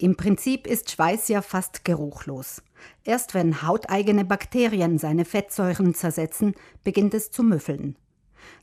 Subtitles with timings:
[0.00, 2.62] Im Prinzip ist Schweiß ja fast geruchlos.
[3.04, 7.96] Erst wenn hauteigene Bakterien seine Fettsäuren zersetzen, beginnt es zu müffeln.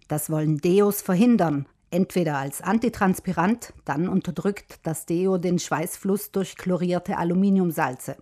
[0.08, 7.20] Das wollen Deos verhindern, entweder als Antitranspirant, dann unterdrückt das Deo den Schweißfluss durch chlorierte
[7.20, 8.18] Aluminiumsalze.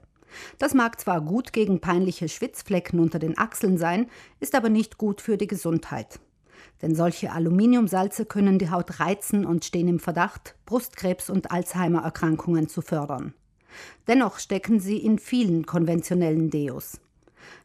[0.57, 4.07] Das mag zwar gut gegen peinliche Schwitzflecken unter den Achseln sein,
[4.41, 6.19] ist aber nicht gut für die Gesundheit.
[6.81, 12.81] Denn solche Aluminiumsalze können die Haut reizen und stehen im Verdacht, Brustkrebs und Alzheimer-Erkrankungen zu
[12.81, 13.33] fördern.
[14.07, 16.99] Dennoch stecken sie in vielen konventionellen Deos.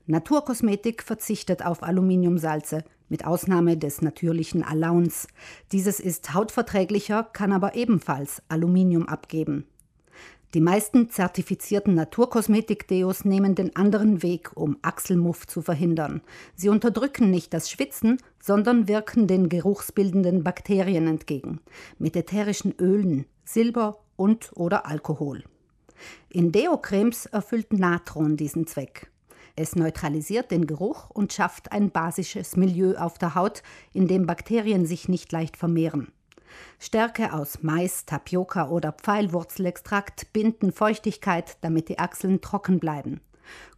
[0.07, 5.27] Naturkosmetik verzichtet auf Aluminiumsalze, mit Ausnahme des natürlichen Allowns.
[5.73, 9.67] Dieses ist hautverträglicher, kann aber ebenfalls Aluminium abgeben.
[10.53, 16.23] Die meisten zertifizierten Naturkosmetik-Deos nehmen den anderen Weg, um Achselmuff zu verhindern.
[16.57, 21.61] Sie unterdrücken nicht das Schwitzen, sondern wirken den geruchsbildenden Bakterien entgegen.
[21.99, 25.45] Mit ätherischen Ölen, Silber und oder Alkohol.
[26.29, 29.09] In Deo-Cremes erfüllt Natron diesen Zweck.
[29.55, 33.63] Es neutralisiert den Geruch und schafft ein basisches Milieu auf der Haut,
[33.93, 36.11] in dem Bakterien sich nicht leicht vermehren.
[36.79, 43.21] Stärke aus Mais, Tapioca oder Pfeilwurzelextrakt binden Feuchtigkeit, damit die Achseln trocken bleiben.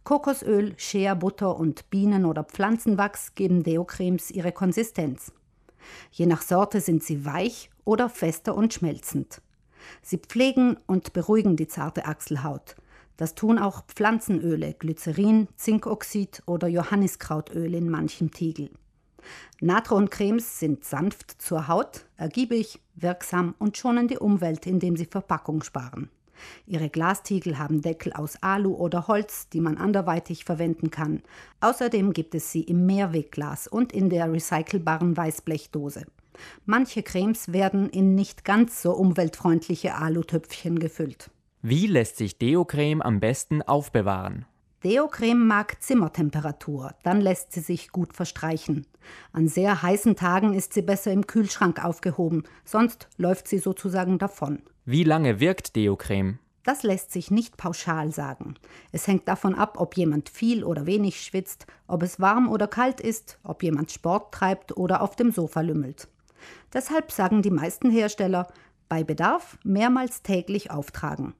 [0.03, 5.31] Kokosöl, Shea Butter und Bienen- oder Pflanzenwachs geben Deocremes ihre Konsistenz.
[6.11, 9.41] Je nach Sorte sind sie weich oder fester und schmelzend.
[10.01, 12.75] Sie pflegen und beruhigen die zarte Achselhaut.
[13.17, 18.71] Das tun auch Pflanzenöle, Glycerin, Zinkoxid oder Johanniskrautöl in manchem Tiegel.
[19.61, 26.09] Natroncremes sind sanft zur Haut, ergiebig, wirksam und schonen die Umwelt, indem sie Verpackung sparen.
[26.65, 31.21] Ihre Glastiegel haben Deckel aus Alu oder Holz, die man anderweitig verwenden kann.
[31.61, 36.05] Außerdem gibt es sie im Mehrwegglas und in der recycelbaren Weißblechdose.
[36.65, 41.29] Manche Cremes werden in nicht ganz so umweltfreundliche Alutöpfchen gefüllt.
[41.61, 44.45] Wie lässt sich Deo-Creme am besten aufbewahren?
[44.83, 48.85] Deo-Creme mag Zimmertemperatur, dann lässt sie sich gut verstreichen.
[49.31, 54.61] An sehr heißen Tagen ist sie besser im Kühlschrank aufgehoben, sonst läuft sie sozusagen davon.
[54.83, 56.39] Wie lange wirkt Deo-Creme?
[56.63, 58.55] Das lässt sich nicht pauschal sagen.
[58.91, 62.99] Es hängt davon ab, ob jemand viel oder wenig schwitzt, ob es warm oder kalt
[62.99, 66.09] ist, ob jemand Sport treibt oder auf dem Sofa lümmelt.
[66.73, 68.47] Deshalb sagen die meisten Hersteller,
[68.89, 71.35] bei Bedarf mehrmals täglich auftragen.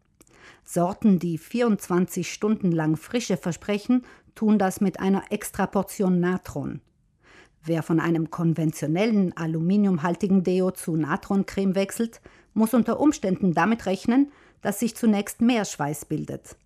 [0.63, 4.03] Sorten, die 24 Stunden lang Frische versprechen,
[4.35, 6.81] tun das mit einer Extraportion Natron.
[7.65, 12.21] Wer von einem konventionellen aluminiumhaltigen Deo zu Natroncreme wechselt,
[12.53, 14.31] muss unter Umständen damit rechnen,
[14.61, 16.57] dass sich zunächst mehr Schweiß bildet.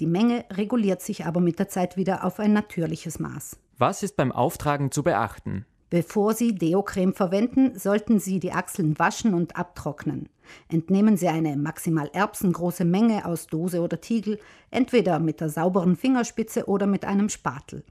[0.00, 3.58] Die Menge reguliert sich aber mit der Zeit wieder auf ein natürliches Maß.
[3.78, 5.66] Was ist beim Auftragen zu beachten?
[5.92, 10.30] Bevor Sie Deocreme verwenden, sollten Sie die Achseln waschen und abtrocknen.
[10.70, 14.38] Entnehmen Sie eine maximal erbsengroße Menge aus Dose oder Tiegel,
[14.70, 17.84] entweder mit der sauberen Fingerspitze oder mit einem Spatel.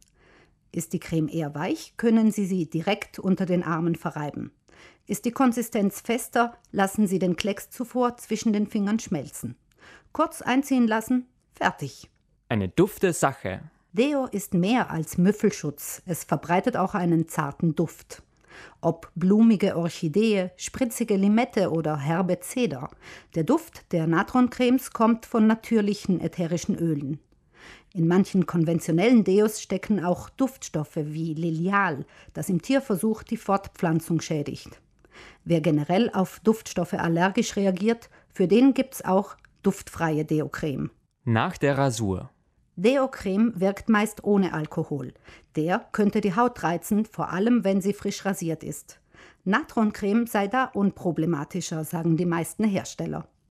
[0.71, 4.51] Ist die Creme eher weich, können Sie sie direkt unter den Armen verreiben.
[5.05, 9.57] Ist die Konsistenz fester, lassen Sie den Klecks zuvor zwischen den Fingern schmelzen.
[10.11, 12.09] Kurz einziehen lassen, fertig.
[12.49, 13.61] Eine dufte Sache.
[13.93, 18.23] Deo ist mehr als Müffelschutz, es verbreitet auch einen zarten Duft.
[18.79, 22.89] Ob blumige Orchidee, spritzige Limette oder herbe Zeder,
[23.35, 27.19] der Duft der Natroncremes kommt von natürlichen ätherischen Ölen.
[27.93, 34.69] In manchen konventionellen Deos stecken auch Duftstoffe wie Lilial, das im Tierversuch die Fortpflanzung schädigt.
[35.43, 40.91] Wer generell auf Duftstoffe allergisch reagiert, für den gibt's auch duftfreie Deocreme.
[41.25, 42.29] Nach der Rasur.
[42.81, 45.13] Deo-Creme wirkt meist ohne Alkohol.
[45.55, 48.99] Der könnte die Haut reizen, vor allem wenn sie frisch rasiert ist.
[49.43, 53.27] Natroncreme sei da unproblematischer, sagen die meisten Hersteller.